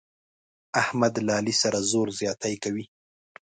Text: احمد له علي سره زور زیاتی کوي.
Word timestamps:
احمد 0.81 1.13
له 1.25 1.31
علي 1.39 1.53
سره 1.63 1.77
زور 1.91 2.07
زیاتی 2.19 2.55
کوي. 2.63 2.85